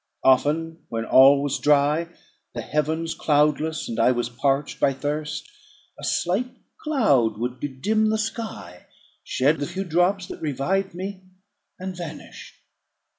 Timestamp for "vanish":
11.95-12.55